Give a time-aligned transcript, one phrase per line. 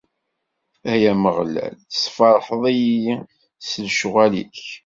[0.91, 3.13] Ay Ameɣlal, tessefraḥeḍ-iyi
[3.67, 4.61] s lecɣwal-ik!